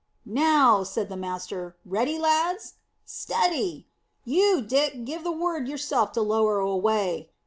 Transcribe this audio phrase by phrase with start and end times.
[0.25, 2.73] "Now," said the master, "ready, lads?
[3.05, 3.87] Steady!
[4.25, 7.29] You, Dick, give the word yourself to lower away."